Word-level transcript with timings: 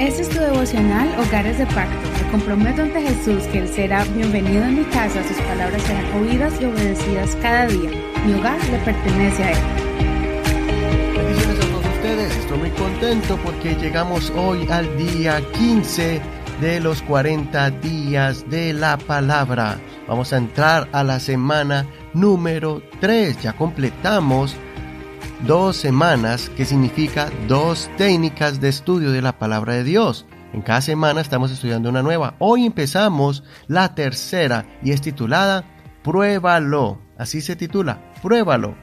Este 0.00 0.22
es 0.22 0.30
tu 0.30 0.40
devocional 0.40 1.14
Hogares 1.20 1.58
de 1.58 1.66
Pacto. 1.66 2.08
Me 2.24 2.30
comprometo 2.30 2.80
ante 2.80 3.02
Jesús 3.02 3.44
que 3.48 3.58
Él 3.58 3.68
será 3.68 4.02
bienvenido 4.04 4.64
en 4.64 4.76
mi 4.76 4.84
casa, 4.84 5.22
sus 5.28 5.36
palabras 5.42 5.82
serán 5.82 6.06
oídas 6.14 6.54
y 6.58 6.64
obedecidas 6.64 7.36
cada 7.42 7.66
día. 7.66 7.90
Mi 8.24 8.32
hogar 8.32 8.58
le 8.70 8.78
pertenece 8.78 9.44
a 9.44 9.52
Él. 9.52 9.58
Bendiciones 11.14 11.58
a 11.58 11.68
todos 11.68 11.84
ustedes, 11.96 12.34
estoy 12.34 12.58
muy 12.58 12.70
contento 12.70 13.38
porque 13.44 13.74
llegamos 13.74 14.32
hoy 14.34 14.66
al 14.70 14.96
día 14.96 15.42
15 15.52 16.22
de 16.62 16.80
los 16.80 17.02
40 17.02 17.70
días 17.70 18.48
de 18.48 18.72
la 18.72 18.96
palabra. 18.96 19.78
Vamos 20.08 20.32
a 20.32 20.38
entrar 20.38 20.88
a 20.92 21.04
la 21.04 21.20
semana 21.20 21.86
número 22.14 22.80
3, 23.00 23.42
ya 23.42 23.52
completamos 23.52 24.56
dos 25.46 25.76
semanas, 25.76 26.50
que 26.56 26.64
significa 26.64 27.30
dos 27.48 27.90
técnicas 27.96 28.60
de 28.60 28.68
estudio 28.68 29.10
de 29.10 29.22
la 29.22 29.38
palabra 29.38 29.74
de 29.74 29.84
Dios. 29.84 30.26
En 30.52 30.62
cada 30.62 30.80
semana 30.80 31.20
estamos 31.20 31.50
estudiando 31.50 31.88
una 31.88 32.02
nueva. 32.02 32.34
Hoy 32.38 32.66
empezamos 32.66 33.44
la 33.68 33.94
tercera 33.94 34.66
y 34.82 34.90
es 34.90 35.00
titulada 35.00 35.64
Pruébalo. 36.02 37.00
Así 37.16 37.40
se 37.40 37.56
titula, 37.56 38.12
Pruébalo. 38.22 38.74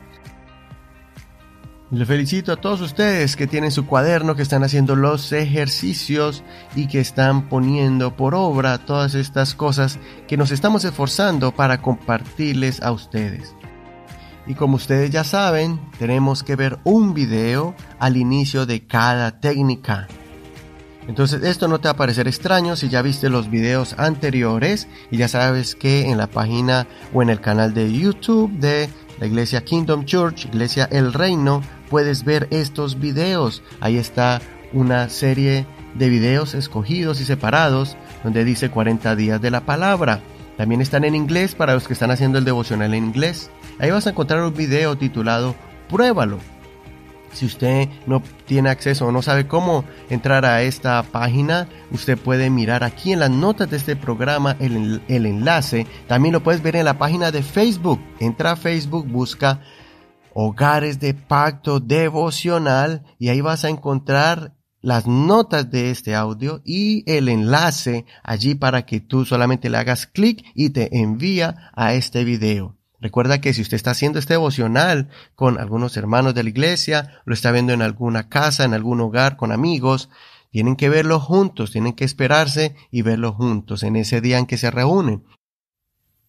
Le 1.89 2.05
felicito 2.05 2.52
a 2.52 2.58
todos 2.58 2.81
ustedes 2.81 3.38
que 3.38 3.47
tienen 3.47 3.71
su 3.71 3.85
cuaderno, 3.85 4.35
que 4.35 4.41
están 4.41 4.63
haciendo 4.63 4.97
los 4.97 5.31
ejercicios 5.31 6.44
y 6.75 6.88
que 6.88 6.99
están 6.99 7.47
poniendo 7.47 8.17
por 8.17 8.35
obra 8.35 8.77
todas 8.80 9.16
estas 9.16 9.55
cosas 9.55 9.97
que 10.27 10.35
nos 10.35 10.52
estamos 10.52 10.83
esforzando 10.83 11.53
para 11.53 11.81
compartirles 11.81 12.81
a 12.81 12.91
ustedes. 12.91 13.56
Y 14.47 14.55
como 14.55 14.77
ustedes 14.77 15.09
ya 15.11 15.23
saben, 15.23 15.79
tenemos 15.99 16.43
que 16.43 16.55
ver 16.55 16.79
un 16.83 17.13
video 17.13 17.75
al 17.99 18.17
inicio 18.17 18.65
de 18.65 18.88
cada 18.88 19.39
técnica. 19.39 20.07
Entonces 21.07 21.43
esto 21.43 21.67
no 21.67 21.79
te 21.79 21.88
va 21.88 21.93
a 21.93 21.97
parecer 21.97 22.27
extraño 22.27 22.75
si 22.75 22.89
ya 22.89 23.02
viste 23.02 23.30
los 23.30 23.49
videos 23.49 23.95
anteriores 23.97 24.88
y 25.09 25.17
ya 25.17 25.30
sabes 25.30 25.75
que 25.75 26.09
en 26.09 26.17
la 26.17 26.27
página 26.27 26.85
o 27.13 27.22
en 27.22 27.30
el 27.30 27.39
canal 27.39 27.73
de 27.73 27.91
YouTube 27.91 28.52
de 28.59 28.89
la 29.19 29.25
iglesia 29.25 29.63
Kingdom 29.63 30.05
Church, 30.05 30.45
iglesia 30.45 30.88
El 30.91 31.13
Reino, 31.13 31.61
puedes 31.89 32.25
ver 32.25 32.47
estos 32.52 33.00
videos. 33.00 33.63
Ahí 33.79 33.97
está 33.97 34.41
una 34.73 35.07
serie 35.07 35.66
de 35.95 36.09
videos 36.09 36.53
escogidos 36.53 37.22
y 37.22 37.25
separados 37.25 37.95
donde 38.23 38.44
dice 38.44 38.69
40 38.69 39.16
días 39.16 39.41
de 39.41 39.52
la 39.52 39.61
palabra. 39.61 40.22
También 40.57 40.81
están 40.81 41.05
en 41.05 41.16
inglés 41.16 41.55
para 41.55 41.73
los 41.73 41.88
que 41.88 41.94
están 41.94 42.11
haciendo 42.11 42.38
el 42.38 42.45
devocional 42.45 42.94
en 42.94 43.05
inglés. 43.05 43.50
Ahí 43.80 43.92
vas 43.92 44.08
a 44.08 44.09
encontrar 44.09 44.42
un 44.44 44.53
video 44.53 44.97
titulado 44.97 45.56
Pruébalo. 45.89 46.39
Si 47.33 47.45
usted 47.45 47.89
no 48.08 48.23
tiene 48.45 48.69
acceso 48.69 49.06
o 49.06 49.11
no 49.11 49.22
sabe 49.22 49.47
cómo 49.47 49.84
entrar 50.09 50.45
a 50.45 50.64
esta 50.64 51.03
página, 51.03 51.67
usted 51.92 52.17
puede 52.17 52.50
mirar 52.50 52.84
aquí 52.84 53.14
en 53.14 53.19
las 53.19 53.30
notas 53.30 53.69
de 53.69 53.78
este 53.78 53.95
programa 53.95 54.56
el, 54.59 55.02
el 55.08 55.25
enlace. 55.28 55.86
También 56.08 56.34
lo 56.34 56.42
puedes 56.42 56.64
ver 56.64 56.75
en 56.75 56.86
la 56.86 56.97
página 56.97 57.31
de 57.31 57.44
Facebook. 57.44 58.00
Entra 58.19 58.53
a 58.53 58.56
Facebook, 58.56 59.08
busca 59.08 59.61
Hogares 60.34 61.00
de 61.00 61.14
Pacto 61.14 61.80
Devocional 61.80 63.03
y 63.19 63.30
ahí 63.30 63.41
vas 63.41 63.66
a 63.66 63.69
encontrar 63.69 64.56
las 64.81 65.06
notas 65.06 65.69
de 65.69 65.91
este 65.91 66.16
audio 66.16 66.62
y 66.64 67.03
el 67.12 67.30
enlace 67.30 68.06
allí 68.23 68.56
para 68.56 68.86
que 68.86 69.00
tú 69.00 69.25
solamente 69.25 69.69
le 69.69 69.78
hagas 69.78 70.08
clic 70.08 70.44
y 70.56 70.69
te 70.69 70.97
envía 71.00 71.72
a 71.75 71.94
este 71.94 72.23
video. 72.23 72.78
Recuerda 73.00 73.42
que 73.42 73.53
si 73.53 73.62
usted 73.62 73.76
está 73.76 73.92
haciendo 73.92 74.17
este 74.17 74.34
devocional 74.34 75.09
con 75.36 75.59
algunos 75.59 75.98
hermanos 75.98 76.34
de 76.34 76.44
la 76.44 76.50
iglesia, 76.50 77.22
lo 77.26 77.34
está 77.34 77.52
viendo 77.52 77.73
en 77.73 77.81
alguna 77.81 78.28
casa, 78.28 78.64
en 78.64 78.73
algún 78.73 79.02
hogar, 79.02 79.38
con 79.38 79.52
amigos, 79.52 80.09
tienen 80.52 80.76
que 80.76 80.90
verlo 80.90 81.20
juntos, 81.20 81.72
tienen 81.72 81.94
que 81.94 82.06
esperarse 82.06 82.75
y 82.90 83.03
verlo 83.03 83.34
juntos 83.34 83.84
en 83.84 83.95
ese 83.95 84.22
día 84.22 84.40
en 84.40 84.48
que 84.48 84.58
se 84.58 84.72
reúnen. 84.72 85.23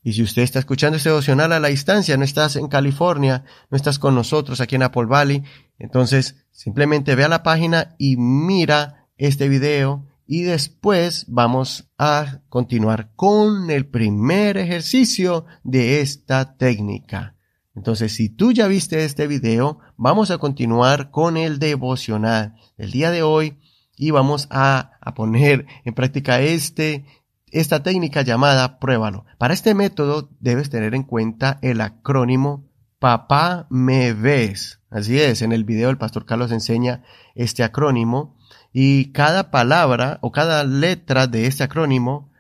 Y 0.03 0.13
si 0.13 0.23
usted 0.23 0.43
está 0.43 0.59
escuchando 0.59 0.97
este 0.97 1.09
devocional 1.09 1.53
a 1.53 1.61
la 1.61 1.69
distancia, 1.69 2.17
no 2.17 2.25
estás 2.25 2.57
en 2.57 2.69
California, 2.69 3.45
no 3.71 3.77
estás 3.77 3.99
con 3.99 4.15
nosotros 4.15 4.61
aquí 4.61 4.77
en 4.77 4.83
Apple 4.83 5.07
Valley, 5.07 5.45
entonces 5.79 6.47
simplemente 6.51 7.15
ve 7.15 7.25
a 7.25 7.29
la 7.29 7.43
página 7.43 7.95
y 7.99 8.17
mira 8.17 9.07
este 9.17 9.49
video 9.49 10.08
y 10.31 10.43
después 10.43 11.25
vamos 11.27 11.89
a 11.97 12.43
continuar 12.51 13.13
con 13.17 13.71
el 13.71 13.87
primer 13.87 14.59
ejercicio 14.59 15.47
de 15.65 16.03
esta 16.03 16.59
técnica. 16.59 17.35
Entonces, 17.75 18.13
si 18.13 18.29
tú 18.29 18.53
ya 18.53 18.69
viste 18.69 19.03
este 19.05 19.27
video, 19.27 19.79
vamos 19.97 20.31
a 20.31 20.37
continuar 20.37 21.11
con 21.11 21.39
el 21.39 21.59
devocional 21.59 22.57
del 22.77 22.91
día 22.91 23.11
de 23.11 23.23
hoy 23.23 23.59
y 23.97 24.11
vamos 24.11 24.49
a, 24.51 24.93
a 25.01 25.15
poner 25.15 25.65
en 25.87 25.95
práctica 25.95 26.43
este, 26.43 27.07
esta 27.47 27.83
técnica 27.83 28.21
llamada 28.21 28.79
pruébalo. 28.79 29.25
Para 29.39 29.55
este 29.55 29.75
método 29.75 30.29
debes 30.41 30.69
tener 30.69 30.95
en 30.95 31.05
cuenta 31.05 31.59
el 31.63 31.81
acrónimo 31.81 32.69
Papá 32.99 33.69
me 33.71 34.13
ves. 34.13 34.81
Así 34.91 35.21
es, 35.21 35.43
en 35.43 35.53
el 35.53 35.65
video 35.65 35.89
el 35.89 35.99
pastor 35.99 36.27
Carlos 36.27 36.51
enseña 36.51 37.05
este 37.37 37.63
acrónimo 37.63 38.38
y 38.73 39.13
cada 39.13 39.51
palabra 39.51 40.19
o 40.21 40.33
cada 40.33 40.65
letra 40.65 41.27
de 41.27 41.47
este 41.47 41.65
acrónimo, 41.65 42.31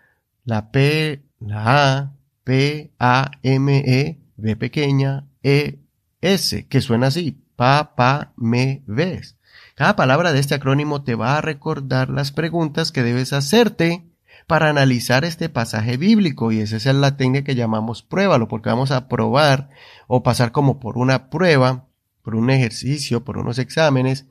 la 0.44 0.70
P, 0.70 1.22
la 1.40 1.96
A, 1.98 2.12
P, 2.44 2.92
A, 2.98 3.30
M, 3.42 3.78
E, 3.86 4.18
B 4.36 4.56
pequeña, 4.56 5.24
E, 5.42 5.78
S, 6.20 6.66
que 6.66 6.80
suena 6.80 7.08
así, 7.08 7.42
pa, 7.56 7.94
pa, 7.94 8.32
me, 8.36 8.82
ves. 8.86 9.36
Cada 9.74 9.96
palabra 9.96 10.32
de 10.32 10.40
este 10.40 10.54
acrónimo 10.54 11.02
te 11.02 11.14
va 11.14 11.38
a 11.38 11.40
recordar 11.40 12.10
las 12.10 12.32
preguntas 12.32 12.90
que 12.90 13.02
debes 13.02 13.32
hacerte 13.32 14.04
para 14.46 14.70
analizar 14.70 15.24
este 15.24 15.48
pasaje 15.48 15.96
bíblico 15.96 16.50
y 16.52 16.60
esa 16.60 16.76
es 16.76 16.86
la 16.86 17.16
técnica 17.16 17.44
que 17.44 17.54
llamamos 17.54 18.02
pruébalo 18.02 18.48
porque 18.48 18.70
vamos 18.70 18.90
a 18.90 19.06
probar 19.06 19.68
o 20.06 20.22
pasar 20.22 20.52
como 20.52 20.80
por 20.80 20.96
una 20.96 21.30
prueba, 21.30 21.86
por 22.22 22.34
un 22.34 22.50
ejercicio, 22.50 23.24
por 23.24 23.38
unos 23.38 23.58
exámenes 23.58 24.26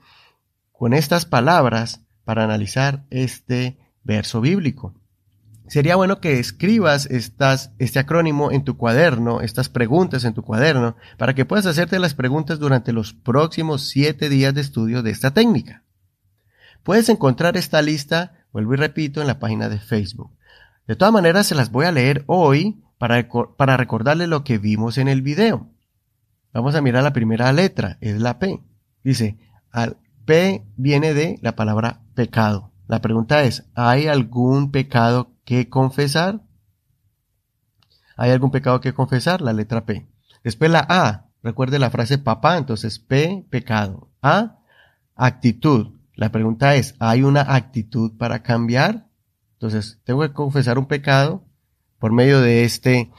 con 0.77 0.93
estas 0.93 1.25
palabras 1.25 2.01
para 2.23 2.43
analizar 2.43 3.05
este 3.09 3.77
verso 4.03 4.41
bíblico. 4.41 4.93
Sería 5.67 5.95
bueno 5.97 6.21
que 6.21 6.39
escribas 6.39 7.07
estas, 7.07 7.73
este 7.77 7.99
acrónimo 7.99 8.51
en 8.51 8.63
tu 8.63 8.77
cuaderno, 8.77 9.41
estas 9.41 9.67
preguntas 9.67 10.23
en 10.23 10.33
tu 10.33 10.43
cuaderno, 10.43 10.95
para 11.17 11.33
que 11.33 11.45
puedas 11.45 11.65
hacerte 11.65 11.99
las 11.99 12.13
preguntas 12.13 12.59
durante 12.59 12.93
los 12.93 13.13
próximos 13.13 13.87
siete 13.89 14.29
días 14.29 14.53
de 14.53 14.61
estudio 14.61 15.03
de 15.03 15.11
esta 15.11 15.33
técnica. 15.33 15.83
Puedes 16.83 17.09
encontrar 17.09 17.57
esta 17.57 17.81
lista, 17.81 18.45
vuelvo 18.53 18.75
y 18.75 18.77
repito, 18.77 19.19
en 19.19 19.27
la 19.27 19.39
página 19.39 19.67
de 19.67 19.79
Facebook. 19.79 20.31
De 20.87 20.95
todas 20.95 21.13
maneras, 21.13 21.47
se 21.47 21.55
las 21.55 21.69
voy 21.69 21.85
a 21.85 21.91
leer 21.91 22.23
hoy 22.27 22.81
para, 22.97 23.27
para 23.57 23.75
recordarle 23.75 24.27
lo 24.27 24.45
que 24.45 24.57
vimos 24.57 24.97
en 24.97 25.09
el 25.09 25.21
video. 25.21 25.69
Vamos 26.53 26.75
a 26.75 26.81
mirar 26.81 27.03
la 27.03 27.13
primera 27.13 27.51
letra, 27.51 27.97
es 27.99 28.21
la 28.21 28.39
P. 28.39 28.61
Dice, 29.03 29.37
al, 29.69 29.97
P 30.27 30.67
viene 30.75 31.13
de 31.13 31.39
la 31.41 31.55
palabra 31.55 32.01
pecado. 32.13 32.73
La 32.87 33.01
pregunta 33.01 33.43
es, 33.43 33.65
¿hay 33.75 34.07
algún 34.07 34.71
pecado 34.71 35.31
que 35.45 35.69
confesar? 35.69 36.41
¿Hay 38.17 38.31
algún 38.31 38.51
pecado 38.51 38.81
que 38.81 38.93
confesar? 38.93 39.41
La 39.41 39.53
letra 39.53 39.85
P. 39.85 40.05
Después 40.43 40.69
la 40.69 40.85
A. 40.89 41.29
Recuerde 41.43 41.79
la 41.79 41.89
frase 41.91 42.17
papá, 42.17 42.57
entonces 42.57 42.99
P, 42.99 43.45
pecado. 43.49 44.09
A, 44.21 44.57
actitud. 45.15 45.93
La 46.13 46.29
pregunta 46.29 46.75
es, 46.75 46.95
¿hay 46.99 47.23
una 47.23 47.55
actitud 47.55 48.17
para 48.17 48.43
cambiar? 48.43 49.07
Entonces, 49.53 50.01
tengo 50.03 50.21
que 50.23 50.33
confesar 50.33 50.77
un 50.77 50.87
pecado. 50.87 51.45
Por 51.99 52.11
medio 52.11 52.41
de 52.41 52.65
este, 52.65 53.11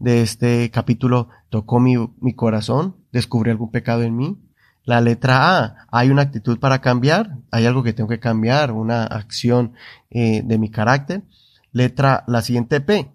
de 0.00 0.22
este 0.22 0.70
capítulo 0.72 1.28
tocó 1.48 1.78
mi, 1.78 1.94
mi 2.20 2.34
corazón, 2.34 2.96
descubrí 3.12 3.52
algún 3.52 3.70
pecado 3.70 4.02
en 4.02 4.16
mí. 4.16 4.45
La 4.86 5.00
letra 5.00 5.58
A, 5.58 5.86
¿hay 5.90 6.10
una 6.10 6.22
actitud 6.22 6.60
para 6.60 6.80
cambiar? 6.80 7.38
¿Hay 7.50 7.66
algo 7.66 7.82
que 7.82 7.92
tengo 7.92 8.08
que 8.08 8.20
cambiar? 8.20 8.70
¿Una 8.70 9.02
acción 9.02 9.72
eh, 10.10 10.42
de 10.44 10.58
mi 10.58 10.70
carácter? 10.70 11.24
Letra, 11.72 12.22
la 12.28 12.40
siguiente 12.40 12.80
P, 12.80 13.10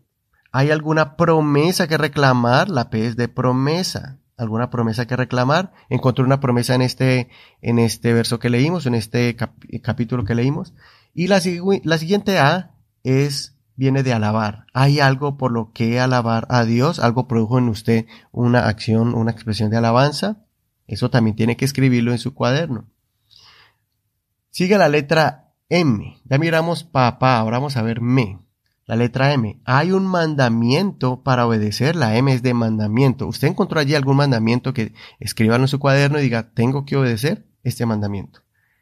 ¿hay 0.51 0.69
alguna 0.69 1.15
promesa 1.15 1.87
que 1.87 1.97
reclamar? 1.97 2.69
La 2.69 2.89
P 2.89 3.07
es 3.07 3.15
de 3.15 3.29
promesa. 3.29 4.17
¿Alguna 4.35 4.69
promesa 4.69 5.07
que 5.07 5.15
reclamar? 5.15 5.71
Encontré 5.89 6.25
una 6.25 6.41
promesa 6.41 6.75
en 6.75 6.81
este, 6.81 7.29
en 7.61 7.79
este 7.79 8.11
verso 8.11 8.37
que 8.37 8.49
leímos, 8.49 8.85
en 8.85 8.95
este 8.95 9.37
capítulo 9.81 10.25
que 10.25 10.35
leímos. 10.35 10.73
Y 11.13 11.27
la, 11.27 11.39
la 11.83 11.97
siguiente 11.97 12.37
A 12.37 12.71
es 13.03 13.55
viene 13.77 14.03
de 14.03 14.11
alabar. 14.11 14.65
¿Hay 14.73 14.99
algo 14.99 15.37
por 15.37 15.53
lo 15.53 15.71
que 15.71 16.01
alabar 16.01 16.47
a 16.49 16.65
Dios? 16.65 16.99
¿Algo 16.99 17.29
produjo 17.29 17.59
en 17.59 17.69
usted 17.69 18.07
una 18.31 18.67
acción, 18.67 19.13
una 19.13 19.31
expresión 19.31 19.69
de 19.69 19.77
alabanza? 19.77 20.37
Eso 20.91 21.09
también 21.09 21.37
tiene 21.37 21.55
que 21.55 21.63
escribirlo 21.63 22.11
en 22.11 22.17
su 22.17 22.33
cuaderno. 22.33 22.85
Sigue 24.49 24.77
la 24.77 24.89
letra 24.89 25.53
M. 25.69 26.17
Ya 26.25 26.37
miramos 26.37 26.83
papá, 26.83 27.37
ahora 27.37 27.59
vamos 27.59 27.77
a 27.77 27.81
ver 27.81 28.01
me. 28.01 28.39
La 28.85 28.97
letra 28.97 29.31
M. 29.31 29.61
Hay 29.63 29.93
un 29.93 30.05
mandamiento 30.05 31.23
para 31.23 31.47
obedecer. 31.47 31.95
La 31.95 32.17
M 32.17 32.33
es 32.33 32.43
de 32.43 32.53
mandamiento. 32.53 33.25
¿Usted 33.25 33.47
encontró 33.47 33.79
allí 33.79 33.95
algún 33.95 34.17
mandamiento 34.17 34.73
que 34.73 34.93
escriban 35.21 35.61
en 35.61 35.69
su 35.69 35.79
cuaderno 35.79 36.19
y 36.19 36.23
diga, 36.23 36.51
tengo 36.51 36.83
que 36.83 36.97
obedecer 36.97 37.47
este 37.63 37.85
mandamiento? 37.85 38.41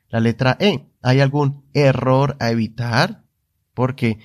La 0.10 0.20
letra 0.20 0.58
E. 0.60 0.90
¿Hay 1.04 1.20
algún 1.20 1.64
error 1.76 2.38
a 2.40 2.50
evitar? 2.50 3.24
Porque 3.76 4.18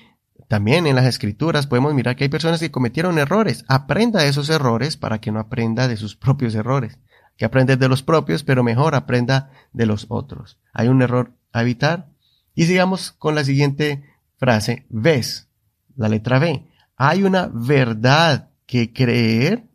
también 0.47 0.87
en 0.87 0.95
las 0.95 1.05
escrituras 1.05 1.67
podemos 1.67 1.93
mirar 1.93 2.15
que 2.15 2.23
hay 2.23 2.29
personas 2.29 2.59
que 2.59 2.71
cometieron 2.71 3.19
errores. 3.19 3.63
Aprenda 3.67 4.21
de 4.21 4.29
esos 4.29 4.49
errores 4.49 4.97
para 4.97 5.21
que 5.21 5.31
no 5.31 5.39
aprenda 5.39 5.87
de 5.87 5.97
sus 5.97 6.15
propios 6.15 6.55
errores. 6.55 6.97
Que 7.37 7.45
aprende 7.45 7.77
de 7.77 7.89
los 7.89 8.03
propios, 8.03 8.43
pero 8.43 8.63
mejor 8.63 8.95
aprenda 8.95 9.51
de 9.73 9.85
los 9.85 10.05
otros. 10.09 10.59
¿Hay 10.73 10.87
un 10.87 11.01
error 11.01 11.33
a 11.51 11.61
evitar? 11.61 12.09
Y 12.53 12.65
sigamos 12.65 13.11
con 13.11 13.35
la 13.35 13.43
siguiente 13.43 14.03
frase. 14.37 14.85
Ves. 14.89 15.49
La 15.95 16.09
letra 16.09 16.39
B. 16.39 16.67
Hay 16.95 17.23
una 17.23 17.49
verdad 17.53 18.49
que 18.65 18.93
creer. 18.93 19.67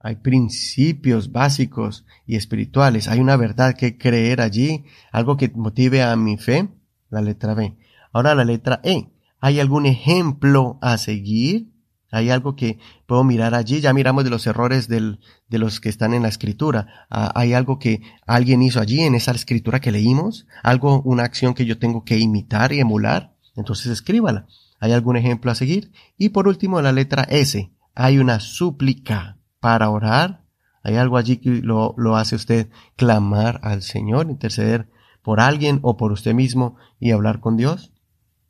Hay 0.00 0.16
principios 0.16 1.32
básicos 1.32 2.04
y 2.26 2.36
espirituales. 2.36 3.08
Hay 3.08 3.20
una 3.20 3.36
verdad 3.36 3.74
que 3.76 3.98
creer 3.98 4.40
allí. 4.40 4.84
Algo 5.12 5.36
que 5.36 5.50
motive 5.54 6.02
a 6.02 6.14
mi 6.16 6.36
fe. 6.36 6.68
La 7.10 7.20
letra 7.20 7.54
B. 7.54 7.76
Ahora 8.12 8.34
la 8.34 8.44
letra 8.44 8.80
E. 8.82 9.10
¿Hay 9.40 9.60
algún 9.60 9.86
ejemplo 9.86 10.78
a 10.80 10.98
seguir? 10.98 11.75
¿Hay 12.10 12.30
algo 12.30 12.54
que 12.54 12.78
puedo 13.06 13.24
mirar 13.24 13.54
allí? 13.54 13.80
Ya 13.80 13.92
miramos 13.92 14.24
de 14.24 14.30
los 14.30 14.46
errores 14.46 14.88
del, 14.88 15.20
de 15.48 15.58
los 15.58 15.80
que 15.80 15.88
están 15.88 16.14
en 16.14 16.22
la 16.22 16.28
escritura. 16.28 17.06
Ah, 17.10 17.32
¿Hay 17.34 17.52
algo 17.52 17.78
que 17.78 18.02
alguien 18.26 18.62
hizo 18.62 18.80
allí 18.80 19.00
en 19.00 19.14
esa 19.14 19.32
escritura 19.32 19.80
que 19.80 19.92
leímos? 19.92 20.46
¿Algo, 20.62 21.02
una 21.02 21.24
acción 21.24 21.54
que 21.54 21.66
yo 21.66 21.78
tengo 21.78 22.04
que 22.04 22.18
imitar 22.18 22.72
y 22.72 22.80
emular? 22.80 23.34
Entonces 23.56 23.86
escríbala. 23.86 24.46
¿Hay 24.78 24.92
algún 24.92 25.16
ejemplo 25.16 25.50
a 25.50 25.54
seguir? 25.54 25.90
Y 26.16 26.28
por 26.28 26.48
último, 26.48 26.80
la 26.80 26.92
letra 26.92 27.24
S. 27.24 27.70
¿Hay 27.94 28.18
una 28.18 28.40
súplica 28.40 29.38
para 29.58 29.90
orar? 29.90 30.44
¿Hay 30.82 30.96
algo 30.96 31.16
allí 31.16 31.38
que 31.38 31.50
lo, 31.50 31.94
lo 31.96 32.16
hace 32.16 32.36
usted 32.36 32.68
clamar 32.94 33.58
al 33.64 33.82
Señor, 33.82 34.30
interceder 34.30 34.88
por 35.22 35.40
alguien 35.40 35.80
o 35.82 35.96
por 35.96 36.12
usted 36.12 36.34
mismo 36.34 36.76
y 37.00 37.10
hablar 37.10 37.40
con 37.40 37.56
Dios? 37.56 37.92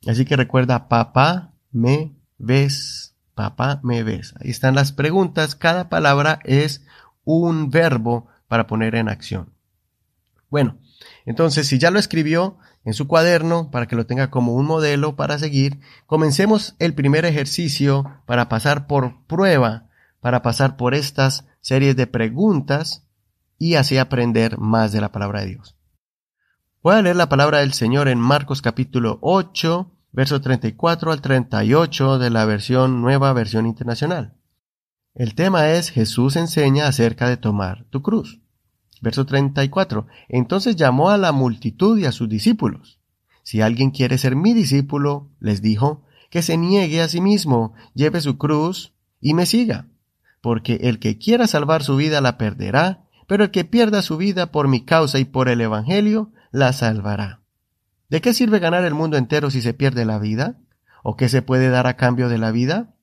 Así 0.05 0.25
que 0.25 0.35
recuerda, 0.35 0.87
papá, 0.87 1.53
me 1.71 2.15
ves, 2.37 3.06
papá, 3.37 3.79
me 3.83 4.03
ves. 4.03 4.33
Ahí 4.41 4.49
están 4.49 4.75
las 4.75 4.91
preguntas. 4.91 5.55
Cada 5.55 5.87
palabra 5.87 6.39
es 6.43 6.85
un 7.23 7.69
verbo 7.69 8.27
para 8.49 8.67
poner 8.67 8.95
en 8.95 9.07
acción. 9.07 9.53
Bueno, 10.49 10.77
entonces 11.25 11.67
si 11.67 11.77
ya 11.77 11.91
lo 11.91 11.99
escribió 11.99 12.57
en 12.83 12.93
su 12.93 13.07
cuaderno 13.07 13.69
para 13.69 13.87
que 13.87 13.95
lo 13.95 14.05
tenga 14.05 14.29
como 14.29 14.55
un 14.55 14.65
modelo 14.65 15.15
para 15.15 15.37
seguir, 15.37 15.79
comencemos 16.05 16.75
el 16.79 16.93
primer 16.93 17.25
ejercicio 17.25 18.21
para 18.25 18.49
pasar 18.49 18.87
por 18.87 19.25
prueba, 19.27 19.87
para 20.19 20.41
pasar 20.41 20.75
por 20.75 20.95
estas 20.95 21.45
series 21.61 21.95
de 21.95 22.07
preguntas 22.07 23.05
y 23.59 23.75
así 23.75 23.97
aprender 23.97 24.57
más 24.57 24.91
de 24.91 25.01
la 25.01 25.11
palabra 25.11 25.41
de 25.41 25.47
Dios. 25.47 25.75
Voy 26.81 26.95
a 26.95 27.01
leer 27.01 27.17
la 27.17 27.29
palabra 27.29 27.59
del 27.59 27.73
Señor 27.73 28.07
en 28.07 28.19
Marcos 28.19 28.61
capítulo 28.61 29.19
8, 29.21 29.91
verso 30.17 30.41
34 30.41 31.11
al 31.11 31.21
38 31.21 32.17
de 32.17 32.31
la 32.31 32.43
versión 32.45 33.03
nueva 33.03 33.31
versión 33.33 33.67
internacional. 33.67 34.33
El 35.13 35.35
tema 35.35 35.69
es 35.69 35.91
Jesús 35.91 36.37
enseña 36.37 36.87
acerca 36.87 37.29
de 37.29 37.37
tomar 37.37 37.85
tu 37.91 38.01
cruz. 38.01 38.39
Verso 38.99 39.27
34. 39.27 40.07
Entonces 40.27 40.75
llamó 40.75 41.11
a 41.11 41.19
la 41.19 41.33
multitud 41.33 41.99
y 41.99 42.05
a 42.05 42.11
sus 42.11 42.27
discípulos. 42.27 42.99
Si 43.43 43.61
alguien 43.61 43.91
quiere 43.91 44.17
ser 44.17 44.35
mi 44.35 44.55
discípulo, 44.55 45.29
les 45.39 45.61
dijo, 45.61 46.01
que 46.31 46.41
se 46.41 46.57
niegue 46.57 46.99
a 47.03 47.09
sí 47.09 47.21
mismo, 47.21 47.75
lleve 47.93 48.19
su 48.19 48.39
cruz 48.39 48.95
y 49.21 49.35
me 49.35 49.45
siga. 49.45 49.85
Porque 50.41 50.79
el 50.81 50.97
que 50.97 51.19
quiera 51.19 51.45
salvar 51.45 51.83
su 51.83 51.95
vida 51.95 52.21
la 52.21 52.39
perderá, 52.39 53.05
pero 53.27 53.43
el 53.43 53.51
que 53.51 53.65
pierda 53.65 54.01
su 54.01 54.17
vida 54.17 54.51
por 54.51 54.67
mi 54.67 54.83
causa 54.83 55.19
y 55.19 55.25
por 55.25 55.47
el 55.47 55.61
Evangelio, 55.61 56.31
la 56.49 56.73
salvará. 56.73 57.41
¿De 58.09 58.21
qué 58.21 58.33
sirve 58.33 58.59
ganar 58.59 58.85
el 58.85 58.93
mundo 58.93 59.17
entero 59.17 59.51
si 59.51 59.61
se 59.61 59.73
pierde 59.73 60.05
la 60.05 60.19
vida? 60.19 60.57
¿O 61.03 61.15
qué 61.15 61.29
se 61.29 61.41
puede 61.41 61.69
dar 61.69 61.87
a 61.87 61.97
cambio 61.97 62.29
de 62.29 62.37
la 62.37 62.51
vida? 62.51 62.93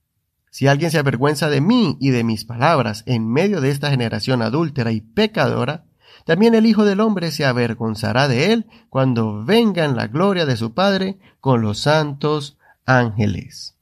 Si 0.51 0.67
alguien 0.67 0.91
se 0.91 0.99
avergüenza 0.99 1.51
de 1.51 1.61
mí 1.61 1.97
y 2.01 2.11
de 2.11 2.25
mis 2.25 2.45
palabras 2.45 3.03
en 3.07 3.29
medio 3.29 3.61
de 3.61 3.71
esta 3.71 3.91
generación 3.91 4.41
adúltera 4.41 4.93
y 4.93 5.01
pecadora, 5.01 5.85
también 6.25 6.55
el 6.55 6.65
Hijo 6.65 6.85
del 6.85 7.01
Hombre 7.01 7.33
se 7.33 7.45
avergonzará 7.45 8.29
de 8.29 8.53
él 8.53 8.67
cuando 8.89 9.45
venga 9.45 9.85
en 9.85 9.97
la 9.97 10.07
gloria 10.07 10.47
de 10.47 10.57
su 10.57 10.73
Padre 10.73 11.19
con 11.41 11.61
los 11.61 11.81
santos 11.81 12.57
ángeles. 12.87 13.75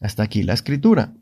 Hasta 0.00 0.22
aquí 0.22 0.42
la 0.42 0.54
escritura. 0.54 1.14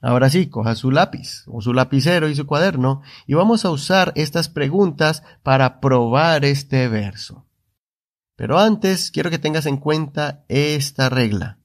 Ahora 0.00 0.30
sí, 0.30 0.46
coja 0.46 0.74
su 0.74 0.90
lápiz 0.90 1.44
o 1.46 1.60
su 1.60 1.74
lapicero 1.74 2.28
y 2.28 2.36
su 2.36 2.46
cuaderno 2.46 3.02
y 3.26 3.34
vamos 3.34 3.64
a 3.64 3.70
usar 3.70 4.12
estas 4.14 4.48
preguntas 4.48 5.22
para 5.42 5.80
probar 5.80 6.44
este 6.44 6.88
verso. 6.88 7.45
Pero 8.36 8.58
antes 8.58 9.10
quiero 9.10 9.30
que 9.30 9.38
tengas 9.38 9.66
en 9.66 9.78
cuenta 9.78 10.44
esta 10.48 11.08
regla. 11.08 11.58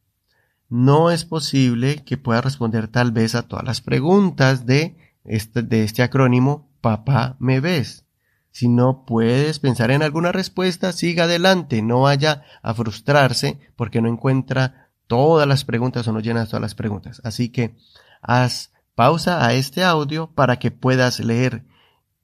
No 0.69 1.11
es 1.11 1.25
posible 1.25 2.03
que 2.05 2.17
pueda 2.17 2.39
responder 2.41 2.87
tal 2.87 3.11
vez 3.11 3.35
a 3.35 3.43
todas 3.43 3.65
las 3.65 3.81
preguntas 3.81 4.65
de 4.65 4.95
este, 5.25 5.61
de 5.61 5.83
este 5.83 6.01
acrónimo 6.01 6.71
Papá 6.81 7.35
me 7.39 7.59
ves. 7.59 8.05
Si 8.51 8.67
no 8.67 9.05
puedes 9.05 9.59
pensar 9.59 9.91
en 9.91 10.01
alguna 10.01 10.31
respuesta, 10.31 10.91
siga 10.91 11.25
adelante, 11.25 11.81
no 11.81 12.01
vaya 12.01 12.43
a 12.63 12.73
frustrarse 12.73 13.59
porque 13.75 14.01
no 14.01 14.09
encuentra 14.09 14.89
todas 15.07 15.47
las 15.47 15.63
preguntas 15.63 16.07
o 16.07 16.11
no 16.11 16.19
llenas 16.19 16.49
todas 16.49 16.61
las 16.61 16.75
preguntas. 16.75 17.21
Así 17.23 17.49
que 17.49 17.75
haz 18.21 18.71
pausa 18.95 19.45
a 19.45 19.53
este 19.53 19.83
audio 19.83 20.31
para 20.31 20.57
que 20.57 20.71
puedas 20.71 21.19
leer 21.19 21.65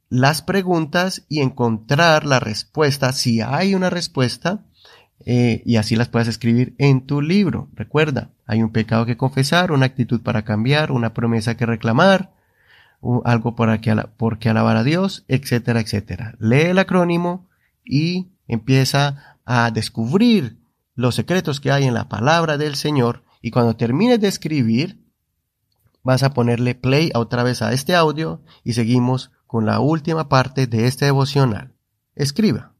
las 0.09 0.41
preguntas 0.41 1.25
y 1.29 1.41
encontrar 1.41 2.25
la 2.25 2.39
respuesta, 2.39 3.11
si 3.11 3.41
hay 3.41 3.75
una 3.75 3.89
respuesta, 3.89 4.63
eh, 5.25 5.61
y 5.65 5.75
así 5.77 5.95
las 5.95 6.07
puedas 6.07 6.27
escribir 6.27 6.75
en 6.77 7.05
tu 7.05 7.21
libro. 7.21 7.69
Recuerda, 7.73 8.31
hay 8.45 8.61
un 8.61 8.71
pecado 8.71 9.05
que 9.05 9.17
confesar, 9.17 9.71
una 9.71 9.85
actitud 9.85 10.21
para 10.21 10.43
cambiar, 10.43 10.91
una 10.91 11.13
promesa 11.13 11.57
que 11.57 11.65
reclamar, 11.65 12.31
algo 13.25 13.55
por, 13.55 13.79
que, 13.81 13.95
por 14.17 14.39
qué 14.39 14.49
alabar 14.49 14.77
a 14.77 14.83
Dios, 14.83 15.25
etcétera, 15.27 15.81
etcétera. 15.81 16.35
Lee 16.39 16.67
el 16.67 16.79
acrónimo 16.79 17.47
y 17.83 18.27
empieza 18.47 19.37
a 19.45 19.71
descubrir 19.71 20.57
los 20.95 21.15
secretos 21.15 21.59
que 21.59 21.71
hay 21.71 21.85
en 21.85 21.93
la 21.93 22.09
palabra 22.09 22.57
del 22.57 22.75
Señor 22.75 23.23
y 23.41 23.51
cuando 23.51 23.75
termines 23.75 24.19
de 24.19 24.27
escribir, 24.27 24.99
vas 26.03 26.23
a 26.23 26.33
ponerle 26.33 26.73
play 26.73 27.11
otra 27.13 27.43
vez 27.43 27.61
a 27.61 27.73
este 27.73 27.95
audio 27.95 28.41
y 28.63 28.73
seguimos 28.73 29.31
con 29.47 29.65
la 29.65 29.79
última 29.79 30.29
parte 30.29 30.67
de 30.67 30.85
este 30.85 31.05
devocional. 31.05 31.73
Escriba. 32.15 32.73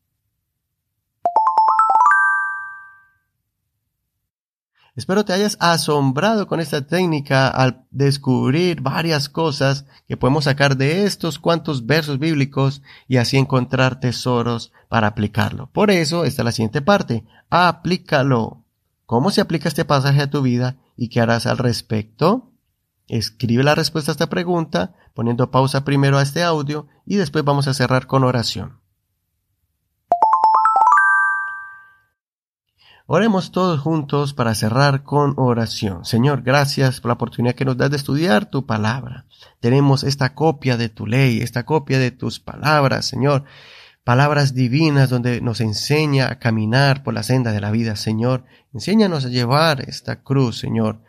Espero 4.97 5.23
te 5.23 5.31
hayas 5.31 5.57
asombrado 5.59 6.47
con 6.47 6.59
esta 6.59 6.87
técnica 6.87 7.49
al 7.49 7.85
descubrir 7.91 8.81
varias 8.81 9.29
cosas 9.29 9.85
que 10.07 10.17
podemos 10.17 10.45
sacar 10.45 10.75
de 10.75 11.03
estos 11.03 11.37
cuantos 11.37 11.85
versos 11.85 12.17
bíblicos 12.17 12.81
y 13.07 13.17
así 13.17 13.37
encontrar 13.37 13.99
tesoros 13.99 14.73
para 14.89 15.05
aplicarlo. 15.05 15.69
Por 15.71 15.91
eso, 15.91 16.25
esta 16.25 16.41
es 16.41 16.45
la 16.45 16.51
siguiente 16.51 16.81
parte. 16.81 17.23
Aplícalo. 17.51 18.63
¿Cómo 19.05 19.29
se 19.29 19.39
aplica 19.39 19.69
este 19.69 19.85
pasaje 19.85 20.23
a 20.23 20.31
tu 20.31 20.41
vida 20.41 20.77
y 20.97 21.09
qué 21.09 21.21
harás 21.21 21.45
al 21.45 21.59
respecto? 21.59 22.49
Escribe 23.07 23.63
la 23.63 23.75
respuesta 23.75 24.11
a 24.11 24.13
esta 24.13 24.29
pregunta 24.29 24.93
poniendo 25.13 25.49
pausa 25.49 25.85
primero 25.85 26.17
a 26.17 26.21
este 26.21 26.43
audio 26.43 26.87
y 27.05 27.15
después 27.15 27.43
vamos 27.43 27.67
a 27.67 27.73
cerrar 27.73 28.05
con 28.05 28.23
oración. 28.23 28.77
Oremos 33.09 33.53
todos 33.53 33.79
juntos 33.79 34.33
para 34.33 34.53
cerrar 34.53 35.03
con 35.03 35.33
oración. 35.37 36.03
Señor, 36.03 36.41
gracias 36.41 36.99
por 36.99 37.07
la 37.07 37.13
oportunidad 37.13 37.55
que 37.55 37.63
nos 37.63 37.77
das 37.77 37.89
de 37.89 37.95
estudiar 37.95 38.47
tu 38.47 38.65
palabra. 38.65 39.23
Tenemos 39.61 40.03
esta 40.03 40.35
copia 40.35 40.75
de 40.75 40.89
tu 40.89 41.07
ley, 41.07 41.39
esta 41.39 41.65
copia 41.65 41.99
de 41.99 42.11
tus 42.11 42.41
palabras, 42.41 43.05
Señor. 43.05 43.45
Palabras 44.03 44.53
divinas 44.53 45.09
donde 45.09 45.39
nos 45.39 45.61
enseña 45.61 46.29
a 46.29 46.39
caminar 46.39 47.03
por 47.03 47.13
la 47.13 47.23
senda 47.23 47.53
de 47.53 47.61
la 47.61 47.71
vida, 47.71 47.95
Señor. 47.95 48.43
Enséñanos 48.73 49.23
a 49.23 49.29
llevar 49.29 49.79
esta 49.87 50.21
cruz, 50.21 50.59
Señor. 50.59 50.99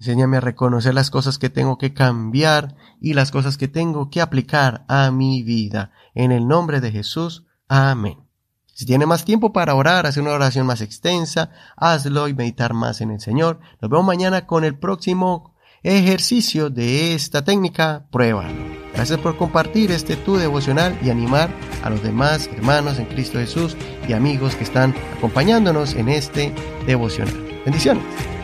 Enséñame 0.00 0.38
a 0.38 0.40
reconocer 0.40 0.94
las 0.94 1.10
cosas 1.10 1.38
que 1.38 1.50
tengo 1.50 1.76
que 1.76 1.92
cambiar 1.92 2.74
y 3.02 3.12
las 3.12 3.30
cosas 3.30 3.58
que 3.58 3.68
tengo 3.68 4.08
que 4.08 4.22
aplicar 4.22 4.84
a 4.88 5.10
mi 5.10 5.42
vida. 5.42 5.92
En 6.14 6.32
el 6.32 6.48
nombre 6.48 6.80
de 6.80 6.90
Jesús. 6.90 7.44
Amén. 7.68 8.18
Si 8.72 8.86
tiene 8.86 9.04
más 9.04 9.26
tiempo 9.26 9.52
para 9.52 9.74
orar, 9.74 10.06
hacer 10.06 10.22
una 10.22 10.32
oración 10.32 10.66
más 10.66 10.80
extensa, 10.80 11.50
hazlo 11.76 12.28
y 12.28 12.34
meditar 12.34 12.72
más 12.72 13.02
en 13.02 13.10
el 13.10 13.20
Señor. 13.20 13.60
Nos 13.82 13.90
vemos 13.90 14.06
mañana 14.06 14.46
con 14.46 14.64
el 14.64 14.78
próximo 14.78 15.54
ejercicio 15.82 16.70
de 16.70 17.14
esta 17.14 17.44
técnica. 17.44 18.06
Pruébalo. 18.10 18.80
Gracias 18.94 19.18
por 19.18 19.36
compartir 19.36 19.90
este 19.90 20.16
tu 20.16 20.36
devocional 20.36 20.98
y 21.02 21.10
animar 21.10 21.50
a 21.82 21.90
los 21.90 22.02
demás 22.02 22.48
hermanos 22.56 22.98
en 22.98 23.04
Cristo 23.04 23.38
Jesús 23.38 23.76
y 24.08 24.14
amigos 24.14 24.56
que 24.56 24.64
están 24.64 24.94
acompañándonos 25.18 25.94
en 25.94 26.08
este 26.08 26.54
devocional. 26.86 27.34
Bendiciones. 27.66 28.39